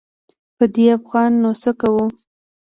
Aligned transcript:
په 0.57 0.65
دې 0.73 0.85
افغان 0.97 1.31
نو 1.41 1.51
څه 1.61 1.71
کوو. 1.79 2.05